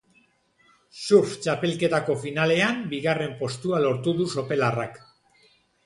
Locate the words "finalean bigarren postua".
2.25-3.85